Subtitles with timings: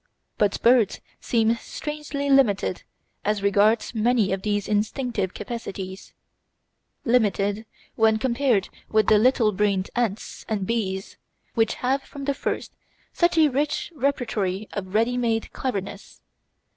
[0.39, 2.81] But birds seem strangely limited
[3.23, 6.11] as regards many of these instinctive capacities
[7.05, 11.17] limited when compared with the "little brained" ants and bees,
[11.53, 12.71] which have from the first
[13.13, 16.19] such a rich repertory of ready made cleverness.